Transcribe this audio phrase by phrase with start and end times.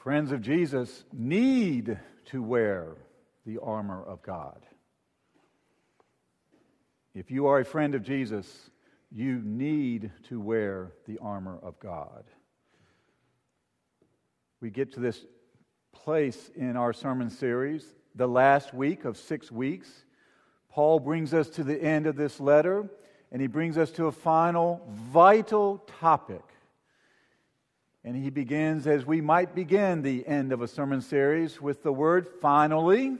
[0.00, 2.96] Friends of Jesus need to wear
[3.44, 4.64] the armor of God.
[7.14, 8.70] If you are a friend of Jesus,
[9.12, 12.24] you need to wear the armor of God.
[14.62, 15.26] We get to this
[15.92, 20.06] place in our sermon series, the last week of six weeks.
[20.70, 22.88] Paul brings us to the end of this letter,
[23.30, 26.44] and he brings us to a final vital topic.
[28.04, 31.92] And he begins, as we might begin the end of a sermon series, with the
[31.92, 33.18] word finally.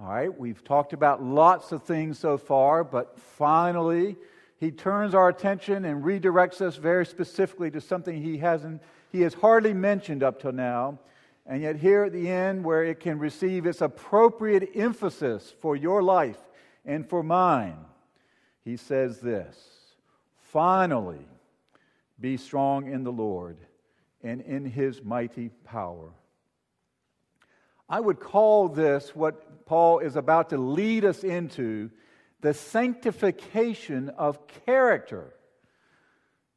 [0.00, 4.16] All right, we've talked about lots of things so far, but finally,
[4.58, 8.82] he turns our attention and redirects us very specifically to something he hasn't
[9.12, 11.00] he has hardly mentioned up till now.
[11.44, 16.00] And yet, here at the end, where it can receive its appropriate emphasis for your
[16.00, 16.38] life
[16.84, 17.76] and for mine,
[18.64, 19.58] he says this
[20.38, 21.26] Finally,
[22.20, 23.56] be strong in the Lord
[24.22, 26.12] and in his mighty power.
[27.88, 31.90] I would call this what Paul is about to lead us into
[32.40, 35.34] the sanctification of character.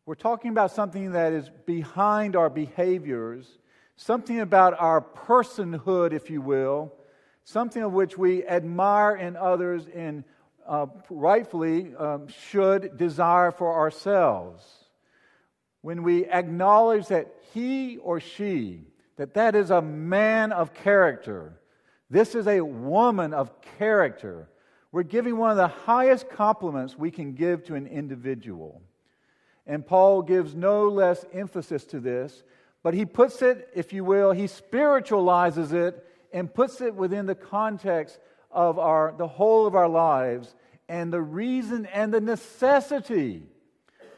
[0.05, 3.47] We're talking about something that is behind our behaviors,
[3.95, 6.93] something about our personhood, if you will,
[7.45, 10.23] something of which we admire in others and
[10.67, 14.63] uh, rightfully um, should desire for ourselves.
[15.83, 18.81] When we acknowledge that he or she,
[19.17, 21.61] that that is a man of character,
[22.09, 24.49] this is a woman of character
[24.93, 28.79] we're giving one of the highest compliments we can give to an individual.
[29.65, 32.43] And Paul gives no less emphasis to this,
[32.83, 37.33] but he puts it, if you will, he spiritualizes it and puts it within the
[37.33, 38.19] context
[38.51, 40.53] of our, the whole of our lives
[40.87, 43.41] and the reason and the necessity,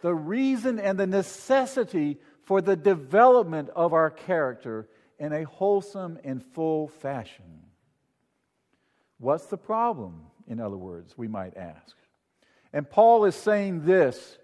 [0.06, 6.44] the reason and the necessity for the development of our character in a wholesome and
[6.54, 7.64] full fashion.
[9.18, 10.28] What's the problem?
[10.48, 11.96] in other words, we might ask.
[12.72, 14.38] And Paul is saying this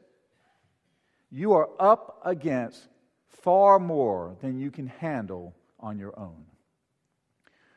[1.29, 2.87] you are up against
[3.43, 6.45] far more than you can handle on your own.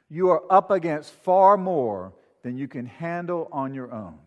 [0.09, 4.19] You are up against far more than you can handle on your own.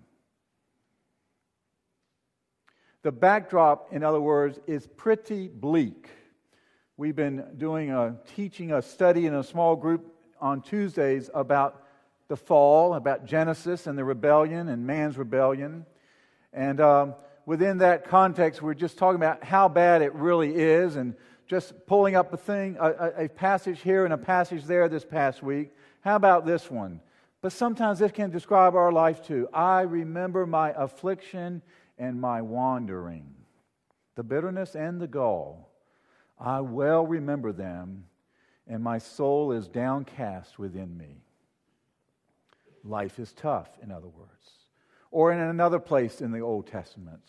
[3.03, 6.09] The backdrop, in other words, is pretty bleak.
[6.97, 11.83] We've been doing a teaching a study in a small group on Tuesdays about
[12.27, 15.85] the fall, about Genesis and the rebellion and man's rebellion.
[16.51, 17.15] And um,
[17.45, 21.13] within that context, we're just talking about how bad it really is and
[21.45, 25.43] just pulling up a thing, a, a passage here and a passage there this past
[25.43, 25.71] week.
[26.01, 26.99] How about this one?
[27.41, 29.47] But sometimes this can describe our life too.
[29.53, 31.61] I remember my affliction
[31.97, 33.33] and my wandering,
[34.15, 35.69] the bitterness and the gall.
[36.39, 38.05] I well remember them,
[38.67, 41.21] and my soul is downcast within me.
[42.83, 44.31] Life is tough, in other words.
[45.09, 47.23] Or in another place in the Old Testament,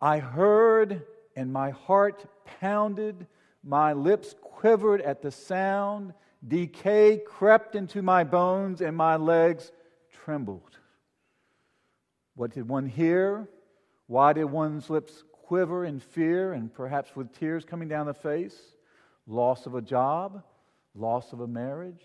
[0.00, 1.02] I heard
[1.36, 2.26] and my heart
[2.60, 3.26] pounded,
[3.62, 6.14] my lips quivered at the sound,
[6.46, 9.72] decay crept into my bones, and my legs
[10.12, 10.78] trembled.
[12.34, 13.48] What did one hear?
[14.06, 18.58] Why did one's lips quiver in fear and perhaps with tears coming down the face?
[19.26, 20.42] Loss of a job,
[20.94, 22.04] loss of a marriage,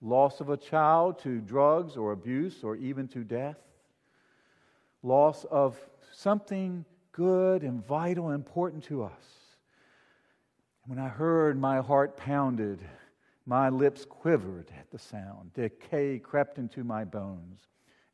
[0.00, 3.58] loss of a child to drugs or abuse or even to death,
[5.02, 5.78] loss of
[6.12, 9.48] something good and vital and important to us.
[10.86, 12.80] When I heard, my heart pounded,
[13.44, 17.60] my lips quivered at the sound, decay crept into my bones,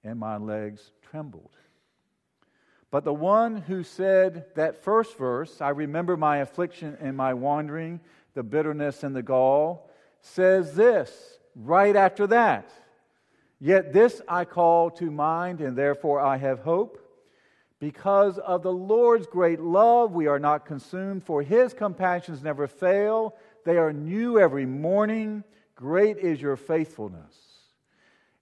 [0.05, 1.51] and my legs trembled.
[2.91, 8.01] But the one who said that first verse, I remember my affliction and my wandering,
[8.35, 12.71] the bitterness and the gall, says this right after that.
[13.59, 17.01] Yet this I call to mind, and therefore I have hope.
[17.81, 23.35] Because of the Lord's great love, we are not consumed, for his compassions never fail.
[23.65, 25.45] They are new every morning.
[25.75, 27.54] Great is your faithfulness.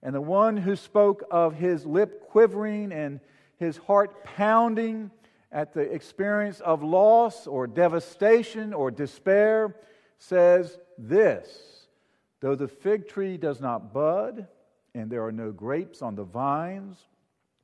[0.03, 3.21] And the one who spoke of his lip quivering and
[3.57, 5.09] his heart pounding
[5.49, 9.75] at the experience of loss or devastation or despair
[10.17, 11.87] says this
[12.41, 14.47] Though the fig tree does not bud,
[14.93, 16.97] and there are no grapes on the vines,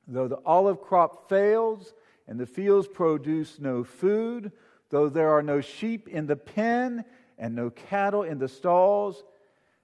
[0.08, 1.92] though the olive crop fails,
[2.26, 4.52] and the fields produce no food,
[4.88, 7.04] though there are no sheep in the pen,
[7.38, 9.24] and no cattle in the stalls,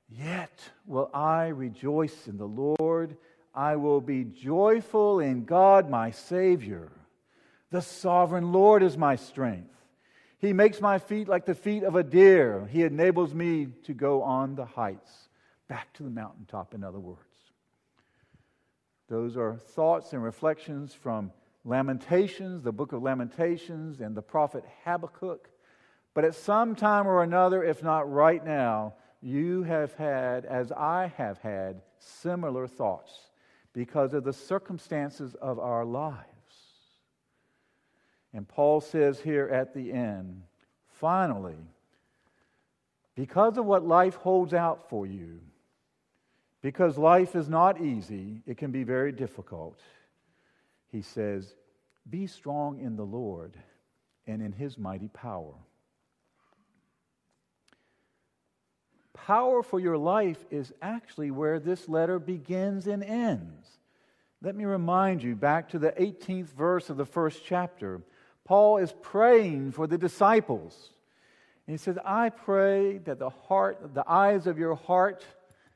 [0.08, 2.48] yet will I rejoice in the
[2.78, 3.16] Lord.
[3.54, 6.92] I will be joyful in God my Savior.
[7.70, 9.74] The sovereign Lord is my strength.
[10.38, 12.68] He makes my feet like the feet of a deer.
[12.70, 15.28] He enables me to go on the heights,
[15.68, 17.20] back to the mountaintop, in other words.
[19.08, 21.32] Those are thoughts and reflections from
[21.64, 25.48] Lamentations, the book of Lamentations, and the prophet Habakkuk.
[26.14, 28.94] But at some time or another, if not right now,
[29.26, 33.12] you have had, as I have had, similar thoughts
[33.72, 36.22] because of the circumstances of our lives.
[38.32, 40.42] And Paul says here at the end,
[41.00, 41.58] finally,
[43.16, 45.40] because of what life holds out for you,
[46.62, 49.80] because life is not easy, it can be very difficult.
[50.92, 51.56] He says,
[52.08, 53.56] Be strong in the Lord
[54.24, 55.54] and in his mighty power.
[59.26, 63.66] Power for your life is actually where this letter begins and ends.
[64.40, 68.02] Let me remind you back to the 18th verse of the first chapter.
[68.44, 70.90] Paul is praying for the disciples.
[71.66, 75.26] And he says, I pray that the heart, the eyes of your heart,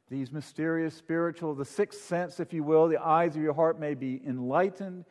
[0.09, 3.95] these mysterious spiritual, the sixth sense, if you will, the eyes of your heart may
[3.95, 5.07] be enlightened.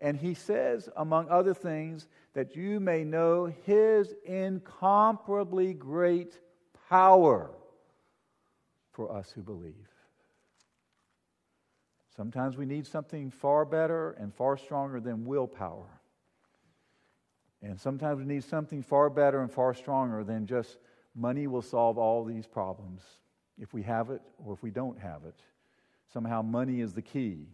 [0.00, 6.40] And he says, among other things, that you may know his incomparably great
[6.88, 7.52] power
[8.94, 9.88] for us who believe.
[12.16, 16.00] Sometimes we need something far better and far stronger than willpower.
[17.60, 20.78] And sometimes we need something far better and far stronger than just
[21.14, 23.02] money will solve all these problems
[23.58, 25.34] if we have it or if we don't have it.
[26.12, 27.48] Somehow money is the key.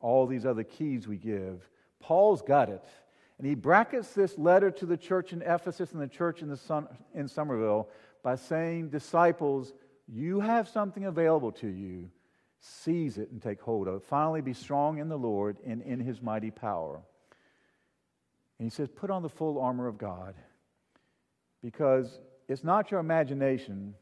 [0.00, 1.68] All these other keys we give.
[2.00, 2.84] Paul's got it.
[3.38, 6.56] And he brackets this letter to the church in Ephesus and the church in, the
[6.56, 7.88] Sun, in Somerville
[8.22, 9.72] by saying, Disciples,
[10.08, 12.10] you have something available to you.
[12.60, 14.02] Seize it and take hold of it.
[14.04, 17.00] Finally, be strong in the Lord and in his mighty power.
[18.58, 20.34] And he says, Put on the full armor of God
[21.62, 23.94] because it's not your imagination.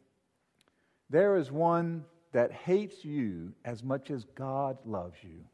[1.11, 5.45] There is one that hates you as much as God loves you.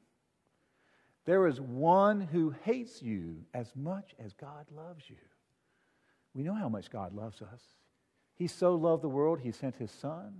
[1.26, 5.16] There is one who hates you as much as God loves you.
[6.34, 7.60] We know how much God loves us.
[8.40, 10.32] He so loved the world, he sent his son.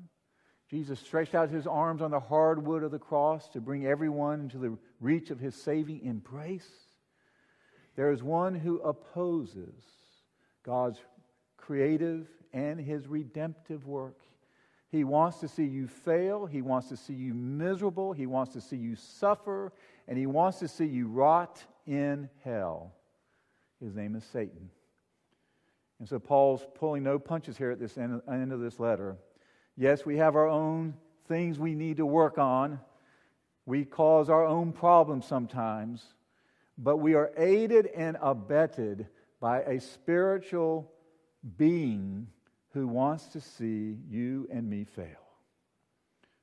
[0.70, 4.40] Jesus stretched out his arms on the hard wood of the cross to bring everyone
[4.40, 6.70] into the reach of his saving embrace.
[7.96, 9.74] There is one who opposes
[10.62, 10.98] God's
[11.58, 14.22] creative and his redemptive work.
[14.88, 16.46] He wants to see you fail.
[16.46, 18.14] He wants to see you miserable.
[18.14, 19.74] He wants to see you suffer.
[20.08, 22.94] And he wants to see you rot in hell.
[23.78, 24.70] His name is Satan.
[26.00, 29.16] And so Paul's pulling no punches here at this end, end of this letter.
[29.76, 30.94] Yes, we have our own
[31.28, 32.80] things we need to work on.
[33.66, 36.02] We cause our own problems sometimes
[36.82, 39.06] but we are aided and abetted
[39.38, 40.90] by a spiritual
[41.58, 42.26] being
[42.72, 45.06] who wants to see you and me fail.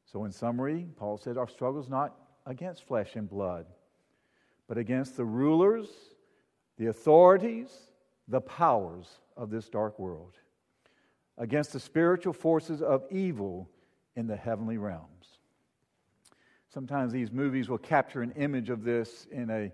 [0.06, 2.16] So, in summary, Paul said our struggle is not
[2.46, 3.66] against flesh and blood,
[4.68, 5.88] but against the rulers,
[6.78, 7.70] the authorities,
[8.28, 9.08] the powers
[9.38, 10.34] of this dark world,
[11.38, 13.70] against the spiritual forces of evil
[14.16, 15.40] in the heavenly realms.
[16.74, 19.72] Sometimes these movies will capture an image of this in a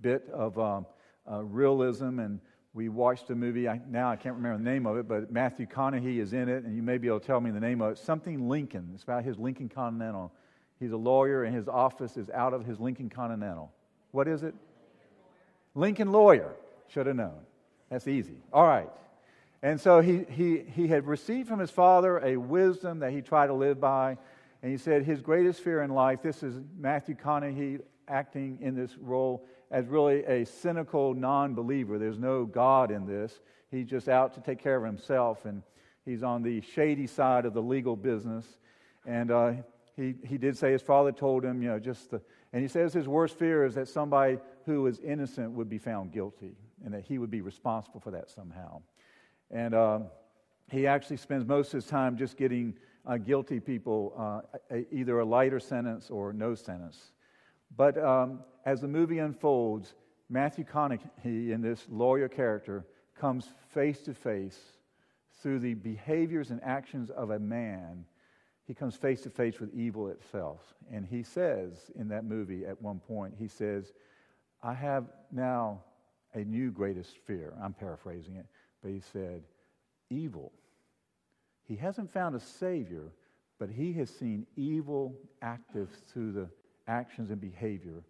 [0.00, 0.86] bit of um,
[1.30, 2.18] uh, realism.
[2.18, 2.40] And
[2.74, 5.66] we watched a movie, I, now I can't remember the name of it, but Matthew
[5.66, 7.92] McConaughey is in it, and you may be able to tell me the name of
[7.92, 7.98] it.
[7.98, 8.90] Something Lincoln.
[8.94, 10.32] It's about his Lincoln Continental.
[10.78, 13.72] He's a lawyer, and his office is out of his Lincoln Continental.
[14.10, 14.54] What is it?
[15.74, 16.52] Lincoln Lawyer.
[16.88, 17.40] Should have known.
[17.90, 18.36] That's easy.
[18.52, 18.88] All right.
[19.62, 23.48] And so he, he, he had received from his father a wisdom that he tried
[23.48, 24.16] to live by.
[24.62, 28.96] And he said his greatest fear in life, this is Matthew McConaughey acting in this
[28.98, 31.98] role, as really a cynical non believer.
[31.98, 33.40] There's no God in this.
[33.70, 35.62] He's just out to take care of himself, and
[36.04, 38.46] he's on the shady side of the legal business.
[39.04, 39.52] And uh,
[39.96, 42.20] he, he did say his father told him, you know, just the,
[42.52, 46.12] and he says his worst fear is that somebody who is innocent would be found
[46.12, 46.54] guilty
[46.86, 48.80] and that he would be responsible for that somehow.
[49.50, 49.98] And uh,
[50.70, 52.74] he actually spends most of his time just getting
[53.04, 54.14] uh, guilty people
[54.72, 57.10] uh, either a lighter sentence or no sentence.
[57.76, 59.94] But um, as the movie unfolds,
[60.30, 62.86] Matthew McConaughey, in this lawyer character,
[63.18, 64.58] comes face to face
[65.42, 68.04] through the behaviors and actions of a man.
[68.64, 70.74] He comes face to face with evil itself.
[70.92, 73.92] And he says in that movie at one point, he says,
[74.62, 75.82] I have now
[76.36, 77.54] a new greatest fear.
[77.60, 78.46] I'm paraphrasing it,
[78.82, 79.42] but he said,
[80.10, 80.52] evil.
[81.64, 83.12] He hasn't found a savior,
[83.58, 86.48] but he has seen evil active through the
[86.86, 88.04] actions and behavior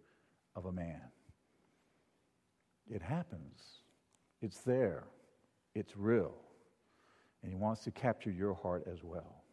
[0.55, 1.01] of a man.
[2.93, 3.59] It happens,
[4.41, 5.05] it's there,
[5.73, 6.33] It's real.
[7.43, 9.43] And He wants to capture your heart as well.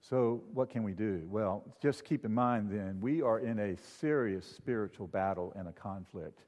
[0.00, 1.26] So, what can we do?
[1.28, 5.72] Well, just keep in mind then, we are in a serious spiritual battle and a
[5.72, 6.40] conflict.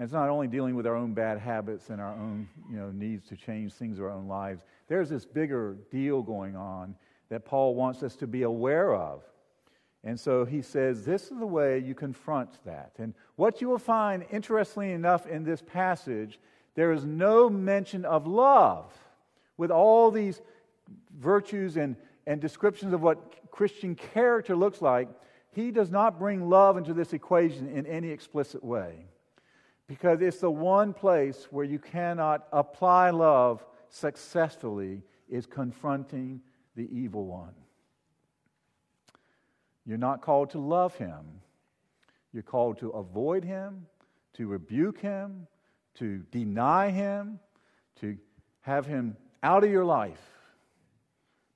[0.00, 2.90] And it's not only dealing with our own bad habits and our own you know,
[2.90, 6.94] needs to change things in our own lives, there's this bigger deal going on
[7.28, 9.22] that Paul wants us to be aware of.
[10.02, 12.92] And so he says, This is the way you confront that.
[12.96, 16.40] And what you will find, interestingly enough, in this passage,
[16.76, 18.90] there is no mention of love.
[19.58, 20.40] With all these
[21.18, 21.94] virtues and,
[22.26, 25.10] and descriptions of what Christian character looks like,
[25.52, 29.04] he does not bring love into this equation in any explicit way.
[29.90, 36.40] Because it's the one place where you cannot apply love successfully is confronting
[36.76, 37.56] the evil one.
[39.84, 41.24] You're not called to love him.
[42.32, 43.84] You're called to avoid him,
[44.34, 45.48] to rebuke him,
[45.94, 47.40] to deny him,
[48.00, 48.16] to
[48.60, 50.22] have him out of your life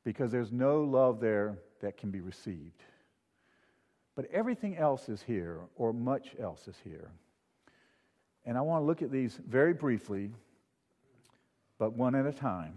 [0.02, 2.82] because there's no love there that can be received.
[4.16, 7.12] But everything else is here, or much else is here.
[8.46, 10.30] And I want to look at these very briefly,
[11.78, 12.74] but one at a time.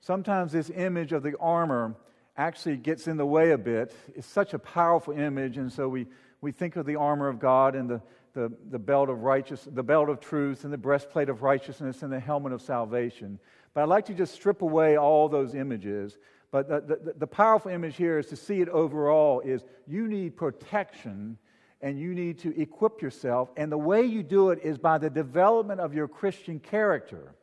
[0.00, 1.94] Sometimes this image of the armor
[2.36, 3.94] actually gets in the way a bit.
[4.14, 6.06] It's such a powerful image, and so we,
[6.40, 8.00] we think of the armor of God and the,
[8.32, 12.12] the, the belt of righteous, the belt of truth, and the breastplate of righteousness, and
[12.12, 13.40] the helmet of salvation.
[13.74, 16.16] But I'd like to just strip away all those images.
[16.50, 20.36] But the, the, the powerful image here is to see it overall is you need
[20.36, 21.36] protection
[21.80, 23.50] and you need to equip yourself.
[23.56, 27.34] And the way you do it is by the development of your Christian character.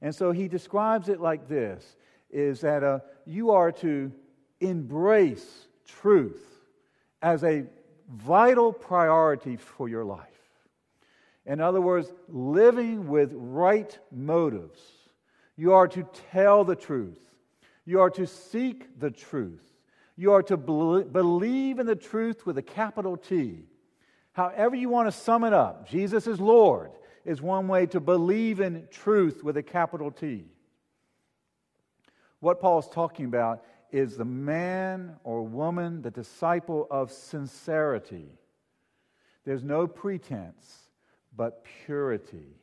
[0.00, 1.96] And so he describes it like this
[2.30, 4.12] is that uh, you are to
[4.60, 6.42] embrace truth
[7.22, 7.64] as a
[8.10, 10.26] vital priority for your life.
[11.46, 14.80] In other words, living with right motives.
[15.56, 17.18] You are to tell the truth.
[17.84, 19.64] You are to seek the truth.
[20.18, 23.62] You are to believe in the truth with a capital T.
[24.32, 26.90] However, you want to sum it up, Jesus is Lord
[27.24, 30.46] is one way to believe in truth with a capital T.
[32.40, 38.26] What Paul is talking about is the man or woman, the disciple of sincerity.
[39.44, 40.88] There's no pretense,
[41.36, 42.56] but purity.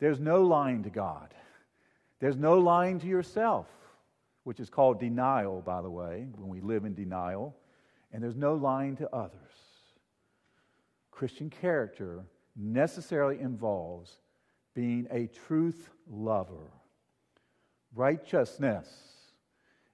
[0.00, 1.32] There's no lying to God.
[2.18, 3.68] There's no lying to yourself
[4.44, 7.54] which is called denial, by the way, when we live in denial.
[8.12, 9.38] And there's no lying to others.
[11.10, 12.24] Christian character
[12.56, 14.18] necessarily involves
[14.74, 16.72] being a truth lover.
[17.94, 18.88] Righteousness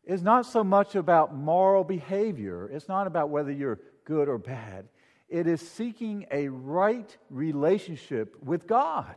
[0.04, 4.88] is not so much about moral behavior, it's not about whether you're good or bad.
[5.28, 9.16] It is seeking a right relationship with God,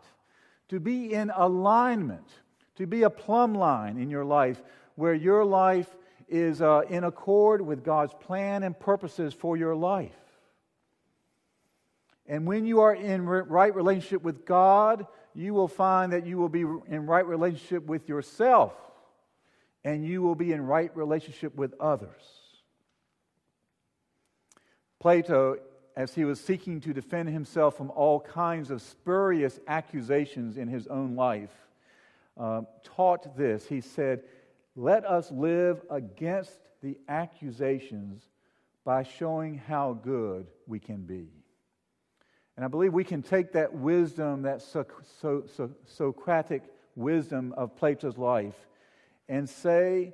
[0.68, 2.28] to be in alignment,
[2.76, 4.62] to be a plumb line in your life
[5.02, 5.90] where your life
[6.30, 10.12] is uh, in accord with God's plan and purposes for your life.
[12.28, 16.50] And when you are in right relationship with God, you will find that you will
[16.50, 18.74] be in right relationship with yourself
[19.84, 22.22] and you will be in right relationship with others.
[25.00, 25.56] Plato,
[25.98, 30.86] as he was seeking to defend himself from all kinds of spurious accusations in his
[30.86, 31.50] own life,
[32.38, 33.66] uh, taught this.
[33.66, 34.22] He said,
[34.76, 38.24] let us live against the accusations
[38.84, 41.28] by showing how good we can be.
[42.56, 44.86] And I believe we can take that wisdom, that so,
[45.22, 46.64] so, so, Socratic
[46.96, 48.56] wisdom of Plato's life,
[49.30, 50.14] and say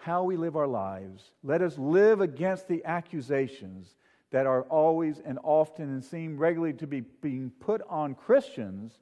[0.00, 1.32] how we live our lives.
[1.42, 3.94] Let us live against the accusations
[4.30, 8.98] that are always and often and seem regularly to be being put on Christians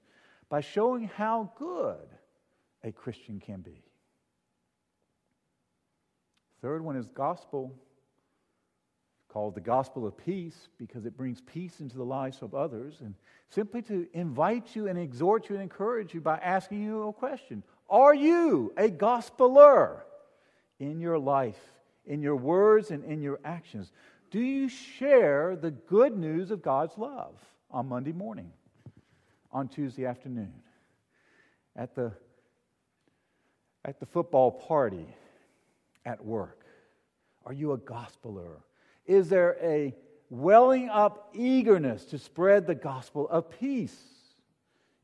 [0.48, 2.08] by showing how good
[2.84, 3.85] a Christian can be.
[6.62, 7.74] Third one is gospel,
[9.28, 12.96] called the gospel of peace because it brings peace into the lives of others.
[13.00, 13.14] And
[13.50, 17.62] simply to invite you and exhort you and encourage you by asking you a question
[17.90, 20.00] Are you a gospeler
[20.78, 21.60] in your life,
[22.06, 23.92] in your words, and in your actions?
[24.30, 27.34] Do you share the good news of God's love
[27.70, 28.50] on Monday morning,
[29.52, 30.54] on Tuesday afternoon,
[31.76, 32.12] at the,
[33.84, 35.06] at the football party?
[36.06, 36.64] At work?
[37.44, 38.62] Are you a gospeler?
[39.04, 39.94] Is there a
[40.30, 43.96] welling up eagerness to spread the gospel of peace?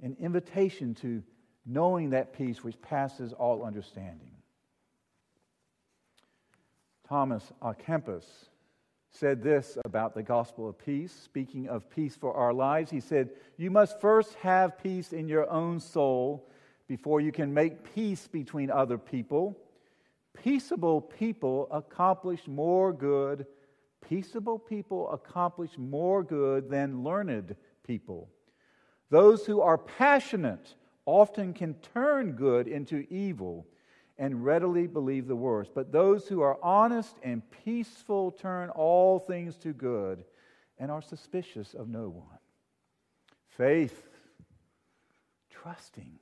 [0.03, 1.23] An invitation to
[1.67, 4.33] knowing that peace which passes all understanding.
[7.07, 8.25] Thomas à Kempis
[9.11, 12.91] said this about the gospel of peace, speaking of peace for our lives.
[12.91, 16.49] He said, You must first have peace in your own soul
[16.89, 19.57] before you can make peace between other people.
[20.35, 23.47] Peaceable people accomplish more good.
[24.09, 27.55] Peaceable people accomplish more good than learned
[27.87, 28.29] people.
[29.11, 30.75] Those who are passionate
[31.05, 33.67] often can turn good into evil
[34.19, 35.73] and readily believe the worst.
[35.75, 40.25] But those who are honest and peaceful turn all things to good
[40.79, 42.39] and are suspicious of no one.
[43.49, 44.09] Faith,
[45.51, 46.19] trusting,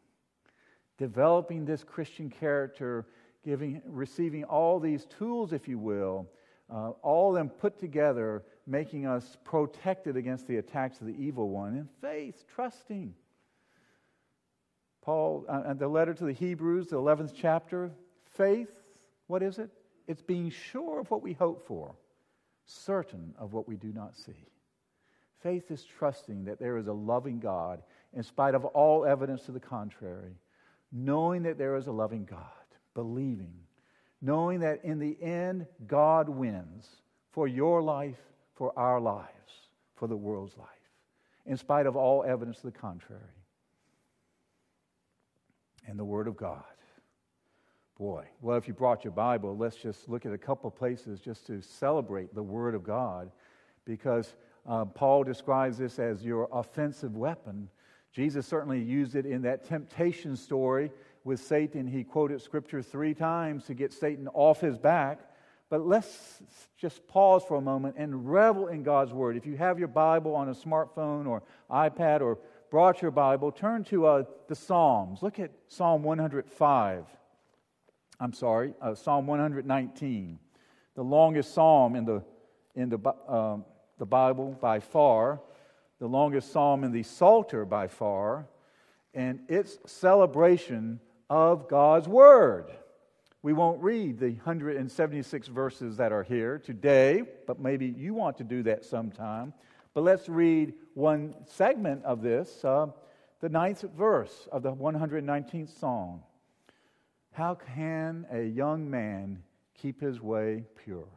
[0.99, 3.07] developing this Christian character,
[3.45, 6.29] giving, receiving all these tools, if you will,
[6.71, 11.49] uh, all of them put together, making us protected against the attacks of the evil
[11.49, 11.77] one.
[11.77, 13.15] in faith, trusting.
[15.03, 17.91] Paul, uh, the letter to the Hebrews, the 11th chapter,
[18.33, 18.71] faith,
[19.27, 19.71] what is it?
[20.07, 21.97] It's being sure of what we hope for,
[22.67, 24.47] certain of what we do not see.
[25.43, 27.83] Faith is trusting that there is a loving God
[28.13, 30.37] in spite of all evidence to the contrary,
[30.93, 32.60] knowing that there is a loving God,
[32.95, 33.55] believing,
[34.21, 36.89] knowing that in the end, God wins
[37.31, 38.21] for your life,
[38.55, 39.29] for our lives,
[39.95, 40.69] for the world's life,
[41.47, 43.23] in spite of all evidence to the contrary.
[45.87, 46.63] And the Word of God.
[47.99, 51.47] Boy, well, if you brought your Bible, let's just look at a couple places just
[51.49, 53.31] to celebrate the Word of God
[53.85, 54.35] because
[54.67, 57.69] uh, Paul describes this as your offensive weapon.
[58.13, 60.91] Jesus certainly used it in that temptation story
[61.25, 61.87] with Satan.
[61.87, 65.21] He quoted scripture three times to get Satan off his back.
[65.69, 66.43] But let's
[66.77, 69.37] just pause for a moment and revel in God's Word.
[69.37, 72.39] If you have your Bible on a smartphone or iPad or
[72.71, 75.23] brought your Bible, turn to uh, the Psalms.
[75.23, 77.05] Look at Psalm 105.
[78.19, 80.39] I'm sorry, uh, Psalm 119,
[80.95, 82.23] the longest psalm in the,
[82.75, 83.57] in the, uh,
[83.99, 85.41] the Bible by far,
[86.01, 88.47] the longest psalm in the Psalter by far,
[89.15, 92.73] and its celebration of God's Word.
[93.43, 98.45] We won't read the 176 verses that are here today, but maybe you want to
[98.45, 99.55] do that sometime.
[99.95, 102.89] But let's read one segment of this, uh,
[103.41, 106.21] the ninth verse of the 119th Psalm.
[107.33, 111.09] How can a young man keep his way pure?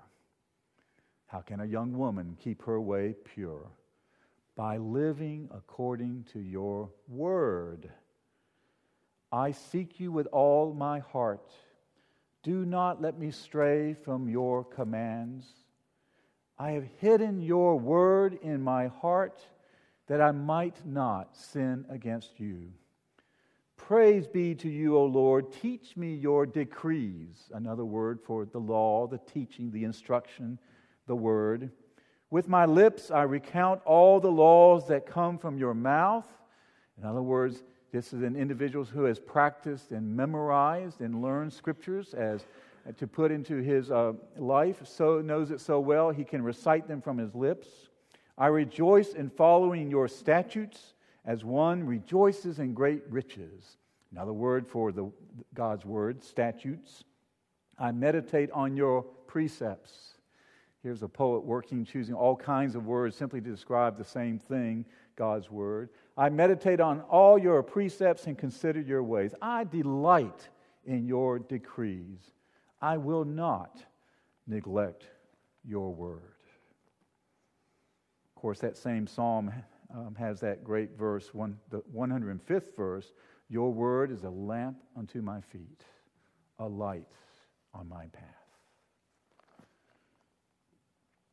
[1.27, 3.67] How can a young woman keep her way pure?
[4.55, 7.89] By living according to your word.
[9.33, 11.51] I seek you with all my heart.
[12.43, 15.47] Do not let me stray from your commands.
[16.59, 19.41] I have hidden your word in my heart
[20.05, 22.73] that I might not sin against you.
[23.75, 25.51] Praise be to you, O Lord.
[25.51, 27.49] Teach me your decrees.
[27.51, 30.59] Another word for the law, the teaching, the instruction,
[31.07, 31.71] the word.
[32.29, 36.27] With my lips, I recount all the laws that come from your mouth.
[36.99, 42.15] In other words, this is an individual who has practiced and memorized and learned scriptures
[42.15, 42.43] as
[42.97, 47.01] to put into his uh, life, so knows it so well he can recite them
[47.01, 47.67] from his lips.
[48.35, 53.77] I rejoice in following your statutes as one rejoices in great riches.
[54.11, 55.11] Another word for the,
[55.53, 57.03] God's word, statutes.
[57.77, 60.15] I meditate on your precepts.
[60.81, 64.83] Here's a poet working, choosing all kinds of words simply to describe the same thing,
[65.15, 65.89] God's word.
[66.15, 69.33] I meditate on all your precepts and consider your ways.
[69.41, 70.47] I delight
[70.85, 72.19] in your decrees.
[72.81, 73.83] I will not
[74.45, 75.07] neglect
[75.63, 76.19] your word.
[78.35, 79.51] Of course, that same psalm
[79.93, 83.11] um, has that great verse, one, the 105th verse
[83.49, 85.83] Your word is a lamp unto my feet,
[86.59, 87.11] a light
[87.73, 88.25] on my path.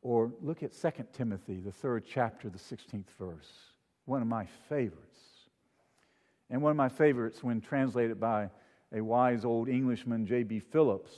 [0.01, 3.70] Or look at 2 Timothy, the third chapter, the 16th verse,
[4.05, 5.19] one of my favorites.
[6.49, 8.49] And one of my favorites when translated by
[8.93, 10.59] a wise old Englishman, J.B.
[10.59, 11.11] Phillips.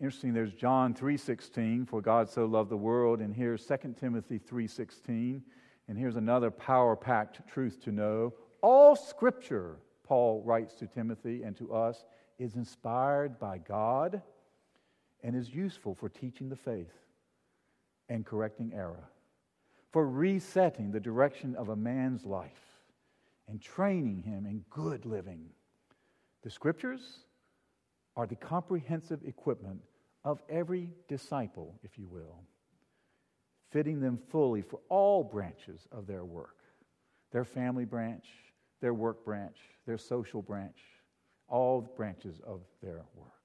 [0.00, 5.42] Interesting, there's John 3.16, for God so loved the world, and here's 2 Timothy 3.16,
[5.88, 8.32] and here's another power-packed truth to know.
[8.62, 12.04] All Scripture, Paul writes to Timothy and to us,
[12.38, 14.22] is inspired by God
[15.22, 16.94] and is useful for teaching the faith
[18.08, 19.10] and correcting error,
[19.92, 22.80] for resetting the direction of a man's life
[23.48, 25.46] and training him in good living.
[26.42, 27.24] The Scriptures
[28.16, 29.80] are the comprehensive equipment
[30.24, 32.44] of every disciple, if you will,
[33.70, 36.56] fitting them fully for all branches of their work
[37.32, 38.26] their family branch,
[38.80, 40.78] their work branch, their social branch,
[41.48, 43.39] all branches of their work.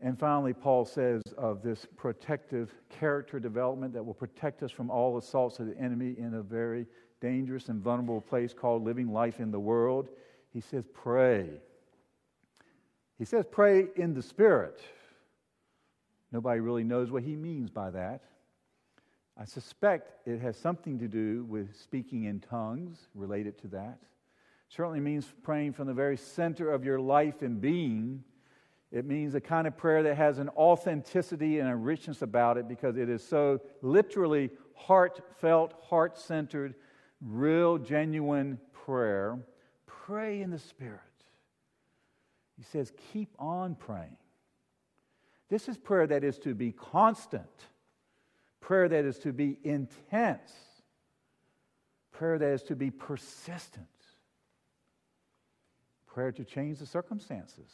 [0.00, 5.18] And finally, Paul says of this protective character development that will protect us from all
[5.18, 6.86] assaults of the enemy in a very
[7.20, 10.08] dangerous and vulnerable place called living life in the world,
[10.52, 11.48] he says, pray.
[13.18, 14.80] He says, pray in the Spirit.
[16.30, 18.22] Nobody really knows what he means by that.
[19.36, 23.98] I suspect it has something to do with speaking in tongues related to that.
[24.68, 28.22] Certainly means praying from the very center of your life and being.
[28.90, 32.68] It means a kind of prayer that has an authenticity and a richness about it
[32.68, 36.74] because it is so literally heartfelt, heart centered,
[37.20, 39.38] real, genuine prayer.
[39.86, 41.00] Pray in the Spirit.
[42.56, 44.16] He says, keep on praying.
[45.50, 47.44] This is prayer that is to be constant,
[48.60, 50.52] prayer that is to be intense,
[52.12, 53.86] prayer that is to be persistent,
[56.06, 57.70] prayer to change the circumstances.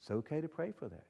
[0.00, 1.06] It's okay to pray for that.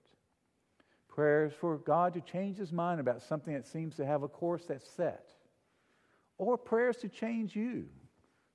[1.08, 4.64] Prayers for God to change his mind about something that seems to have a course
[4.66, 5.26] that's set.
[6.38, 7.86] Or prayers to change you,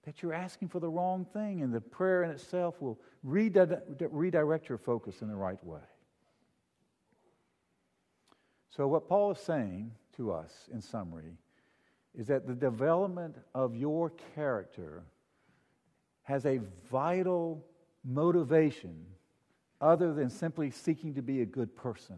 [0.06, 4.78] that you're asking for the wrong thing, and the prayer in itself will redirect your
[4.78, 5.80] focus in the right way.
[8.70, 11.38] So, what Paul is saying to us in summary
[12.14, 15.04] is that the development of your character
[16.24, 17.66] has a vital
[18.04, 19.06] motivation
[19.86, 22.18] other than simply seeking to be a good person.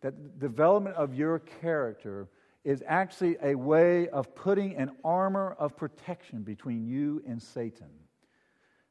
[0.00, 2.28] That development of your character
[2.64, 7.90] is actually a way of putting an armor of protection between you and Satan.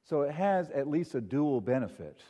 [0.04, 2.22] So it has at least a dual benefit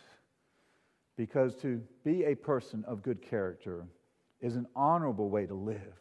[1.17, 3.85] because to be a person of good character
[4.39, 5.99] is an honorable way to live,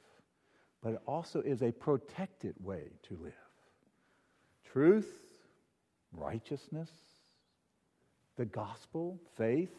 [0.81, 3.33] but it also is a protected way to live.
[4.73, 5.13] Truth,
[6.13, 6.91] righteousness,
[8.37, 9.73] the gospel, faith,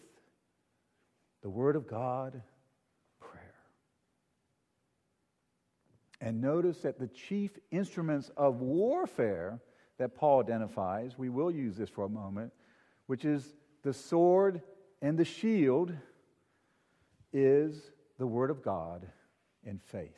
[1.42, 2.42] the Word of God,
[3.20, 3.56] prayer.
[6.22, 9.60] And notice that the chief instruments of warfare
[9.98, 12.52] that Paul identifies, we will use this for a moment,
[13.08, 14.62] which is the sword
[15.02, 15.94] and the shield,
[17.32, 19.08] is the Word of God
[19.64, 20.12] in faith.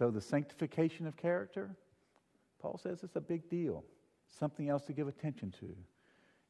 [0.00, 1.76] So, the sanctification of character,
[2.60, 3.84] Paul says it's a big deal,
[4.38, 5.74] something else to give attention to.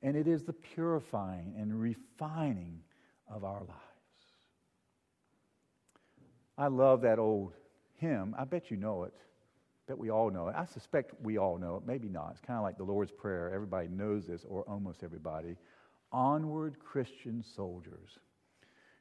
[0.02, 2.80] And it is the purifying and refining
[3.28, 3.70] of our lives.
[6.56, 7.52] I love that old
[7.96, 8.34] hymn.
[8.38, 9.14] I bet you know it.
[9.86, 10.54] Bet we all know it.
[10.56, 11.82] I suspect we all know it.
[11.86, 12.30] Maybe not.
[12.32, 13.50] It's kind of like the Lord's Prayer.
[13.52, 15.56] Everybody knows this, or almost everybody.
[16.12, 18.18] Onward, Christian soldiers.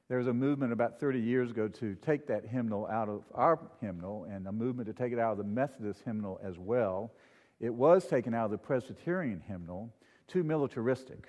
[0.09, 3.59] There was a movement about 30 years ago to take that hymnal out of our
[3.79, 7.11] hymnal and a movement to take it out of the Methodist hymnal as well.
[7.59, 9.93] It was taken out of the Presbyterian hymnal,
[10.27, 11.27] too militaristic.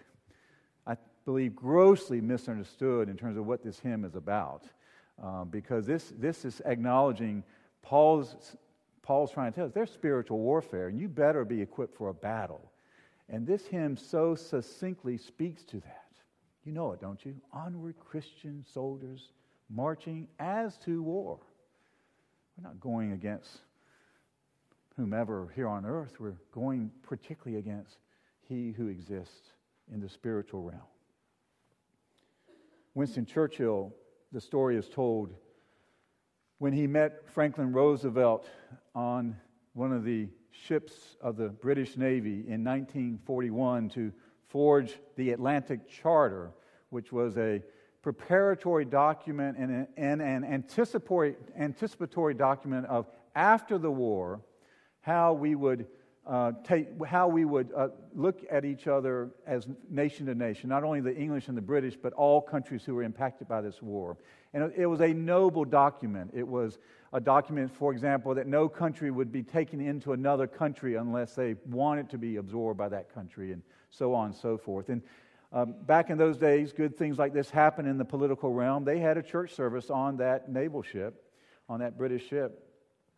[0.86, 4.64] I believe grossly misunderstood in terms of what this hymn is about,
[5.22, 7.44] um, because this, this is acknowledging
[7.82, 8.56] Paul's,
[9.02, 12.14] Paul's trying to tell us there's spiritual warfare, and you better be equipped for a
[12.14, 12.72] battle.
[13.28, 16.09] And this hymn so succinctly speaks to that.
[16.64, 17.34] You know it, don't you?
[17.52, 19.32] Onward, Christian soldiers
[19.68, 21.38] marching as to war.
[22.56, 23.60] We're not going against
[24.96, 27.96] whomever here on earth, we're going particularly against
[28.42, 29.52] he who exists
[29.92, 30.82] in the spiritual realm.
[32.94, 33.94] Winston Churchill,
[34.32, 35.32] the story is told,
[36.58, 38.46] when he met Franklin Roosevelt
[38.94, 39.36] on
[39.72, 44.12] one of the ships of the British Navy in 1941 to
[44.50, 46.50] forge the Atlantic Charter,
[46.90, 47.62] which was a
[48.02, 54.40] preparatory document and, and an anticipatory, anticipatory document of after the war
[55.00, 55.86] how we would
[56.30, 60.84] uh, take, how we would uh, look at each other as nation to nation, not
[60.84, 64.16] only the English and the British, but all countries who were impacted by this war.
[64.54, 66.30] And it, was a noble document.
[66.32, 66.78] It was
[67.12, 71.56] a document, for example, that no country would be taken into another country unless they
[71.66, 74.88] wanted to be absorbed by that country, and so on and so forth.
[74.88, 75.02] And
[75.52, 78.84] um, back in those days, good things like this happened in the political realm.
[78.84, 81.24] They had a church service on that naval ship,
[81.68, 82.68] on that British ship.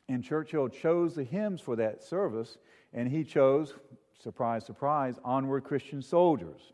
[0.08, 2.58] And Churchill chose the hymns for that service,
[2.92, 3.74] and he chose,
[4.22, 6.72] surprise, surprise, Onward Christian Soldiers.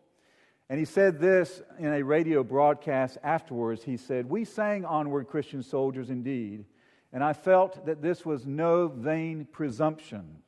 [0.68, 3.82] And he said this in a radio broadcast afterwards.
[3.82, 6.64] He said, We sang Onward Christian Soldiers indeed
[7.12, 10.42] and I felt that this was no vain presumption,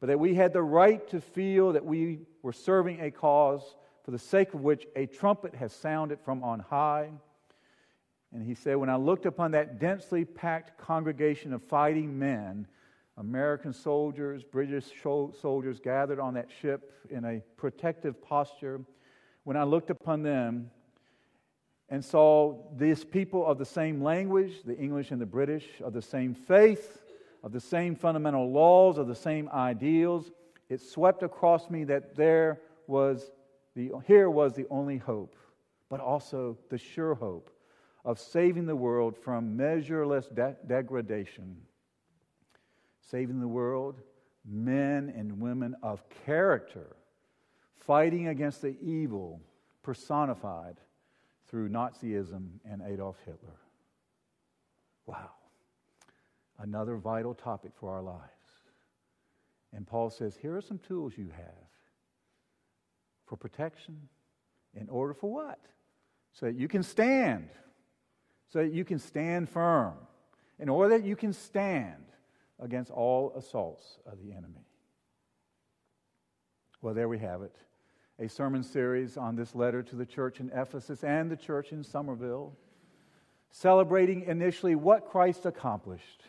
[0.00, 4.10] but that we had the right to feel that we were serving a cause for
[4.10, 7.10] the sake of which a trumpet has sounded from on high.
[8.32, 12.66] And he said, When I looked upon that densely packed congregation of fighting men,
[13.18, 18.80] American soldiers, British soldiers gathered on that ship in a protective posture,
[19.44, 20.70] when I looked upon them,
[21.88, 26.02] and saw these people of the same language, the English and the British, of the
[26.02, 27.02] same faith,
[27.42, 30.30] of the same fundamental laws, of the same ideals,
[30.68, 33.30] it swept across me that there was
[33.74, 35.34] the, here was the only hope,
[35.88, 37.50] but also the sure hope
[38.04, 41.56] of saving the world from measureless de- degradation.
[43.10, 43.96] Saving the world,
[44.44, 46.96] men and women of character,
[47.78, 49.40] fighting against the evil
[49.82, 50.76] personified
[51.48, 53.56] through Nazism and Adolf Hitler.
[55.06, 55.30] Wow.
[56.58, 58.22] Another vital topic for our lives.
[59.72, 61.68] And Paul says, here are some tools you have
[63.26, 64.08] for protection.
[64.74, 65.60] In order for what?
[66.32, 67.48] So that you can stand.
[68.52, 69.94] So that you can stand firm.
[70.58, 72.04] In order that you can stand
[72.60, 74.66] against all assaults of the enemy.
[76.82, 77.54] Well, there we have it
[78.20, 81.84] a sermon series on this letter to the church in Ephesus and the church in
[81.84, 82.56] Somerville,
[83.50, 86.24] celebrating initially what Christ accomplished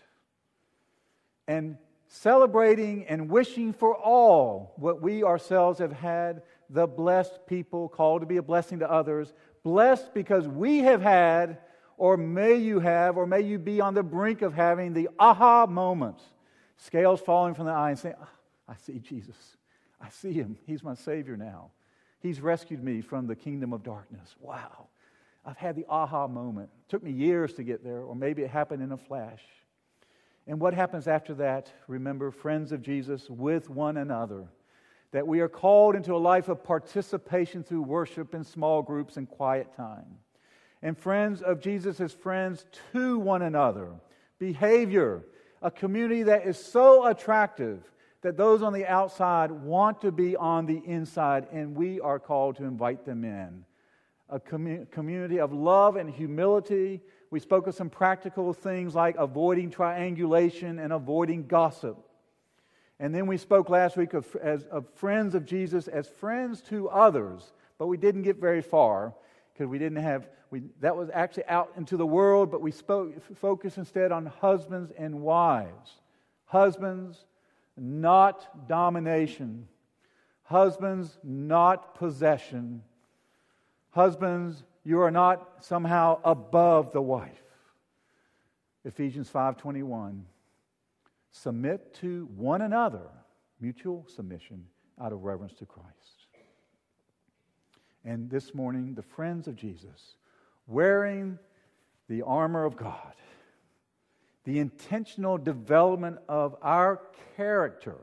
[1.47, 8.21] and celebrating and wishing for all what we ourselves have had the blessed people called
[8.21, 11.57] to be a blessing to others, blessed because we have had,
[11.99, 15.65] or may you have, or may you be on the brink of having the aha
[15.65, 16.23] moments,
[16.77, 18.27] scales falling from the eye and saying, oh,
[18.69, 19.35] I see Jesus.
[20.01, 20.57] I see him.
[20.65, 21.71] He's my Savior now.
[22.21, 24.33] He's rescued me from the kingdom of darkness.
[24.39, 24.87] Wow.
[25.45, 26.69] I've had the aha moment.
[26.85, 29.41] It took me years to get there, or maybe it happened in a flash.
[30.47, 31.69] And what happens after that?
[31.87, 34.47] Remember, friends of Jesus with one another,
[35.11, 39.27] that we are called into a life of participation through worship in small groups and
[39.27, 40.19] quiet time.
[40.81, 43.89] And friends of Jesus as friends to one another.
[44.37, 45.23] Behavior,
[45.61, 50.65] a community that is so attractive that those on the outside want to be on
[50.65, 53.65] the inside, and we are called to invite them in.
[54.29, 57.01] A commu- community of love and humility.
[57.31, 61.97] We spoke of some practical things like avoiding triangulation and avoiding gossip.
[62.99, 66.89] And then we spoke last week of, as, of friends of Jesus as friends to
[66.89, 69.13] others, but we didn't get very far
[69.59, 73.13] because we didn't have, we, that was actually out into the world, but we spoke,
[73.35, 75.95] focused instead on husbands and wives.
[76.45, 77.25] Husbands,
[77.75, 79.67] not domination.
[80.43, 82.83] Husbands, not possession.
[83.89, 87.43] Husbands, you are not somehow above the wife.
[88.85, 90.23] Ephesians 5:21
[91.31, 93.09] Submit to one another,
[93.59, 94.65] mutual submission
[95.01, 96.18] out of reverence to Christ.
[98.05, 100.15] And this morning, the friends of Jesus,
[100.67, 101.37] wearing
[102.07, 103.13] the armor of God,
[104.45, 107.01] the intentional development of our
[107.35, 107.97] character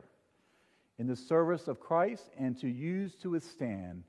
[0.98, 4.04] in the service of Christ and to use to withstand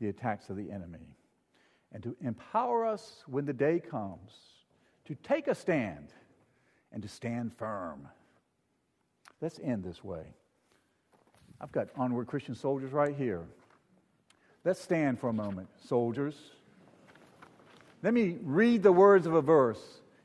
[0.00, 1.16] the attacks of the enemy.
[1.92, 4.32] And to empower us when the day comes
[5.04, 6.08] to take a stand
[6.90, 8.08] and to stand firm.
[9.40, 10.24] Let's end this way.
[11.60, 13.44] I've got onward Christian soldiers right here.
[14.64, 16.36] Let's stand for a moment, soldiers.
[18.02, 19.82] Let me read the words of a verse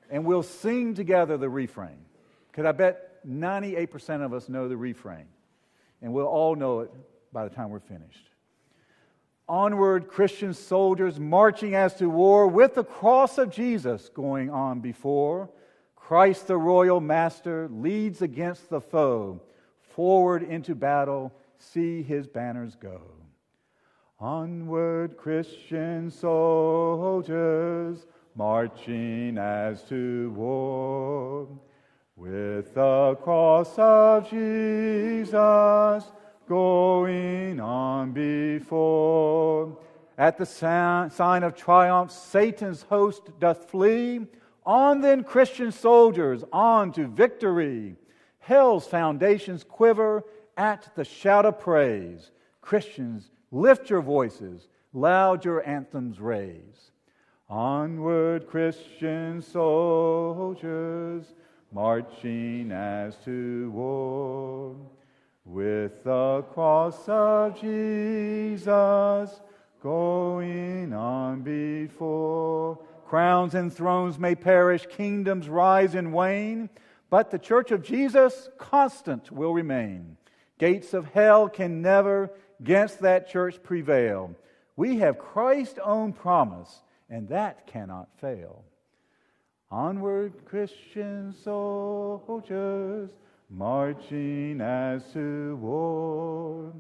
[0.10, 1.97] and we'll sing together the refrain.
[2.52, 5.26] Because I bet 98% of us know the refrain.
[6.02, 6.91] And we'll all know it
[7.34, 8.30] by the time we're finished.
[9.50, 15.50] Onward, Christian soldiers marching as to war with the cross of Jesus going on before.
[15.95, 19.41] Christ, the royal master, leads against the foe.
[19.82, 23.02] Forward into battle, see his banners go.
[24.19, 31.47] Onward, Christian soldiers marching as to war.
[32.15, 36.03] With the cross of Jesus
[36.47, 39.77] going on before.
[40.17, 44.25] At the sign of triumph, Satan's host doth flee.
[44.65, 47.97] On then, Christian soldiers, on to victory.
[48.39, 50.23] Hell's foundations quiver
[50.58, 52.32] at the shout of praise.
[52.62, 56.91] Christians, lift your voices, loud your anthems raise.
[57.49, 61.25] Onward, Christian soldiers,
[61.71, 64.75] marching as to war.
[65.45, 69.39] With the cross of Jesus
[69.81, 72.77] going on before.
[73.05, 76.69] Crowns and thrones may perish, kingdoms rise and wane,
[77.10, 80.17] but the church of Jesus constant will remain.
[80.60, 84.36] Gates of hell can never against that church prevail.
[84.76, 88.63] We have Christ's own promise and that cannot fail.
[89.72, 93.10] Onward, Christian soldiers,
[93.50, 96.74] marching as to war,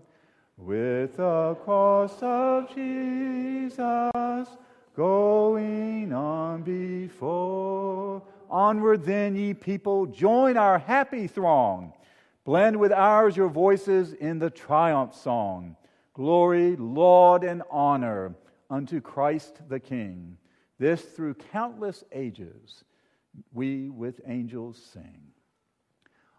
[0.57, 4.47] with the cross of Jesus
[4.95, 8.21] going on before.
[8.49, 11.93] Onward then, ye people, join our happy throng.
[12.47, 15.75] Blend with ours your voices in the triumph song.
[16.13, 18.35] Glory, laud, and honor
[18.69, 20.37] unto Christ the King.
[20.79, 22.85] This through countless ages
[23.51, 25.23] we with angels sing.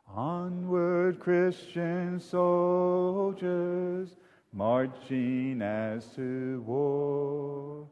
[0.07, 4.09] Onward, Christian soldiers,
[4.51, 7.87] marching as to war,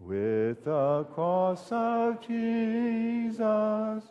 [0.00, 4.02] with the cross of Jesus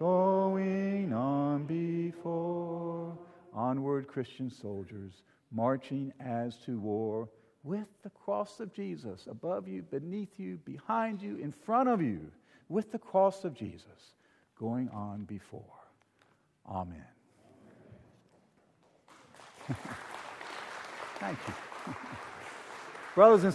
[0.00, 3.16] going on before.
[3.52, 5.12] Onward, Christian soldiers,
[5.52, 7.28] marching as to war,
[7.62, 12.32] with the cross of Jesus above you, beneath you, behind you, in front of you,
[12.70, 14.14] with the cross of Jesus
[14.58, 15.62] going on before.
[16.66, 17.04] Amen.
[21.18, 21.94] Thank you.
[23.14, 23.54] Brothers and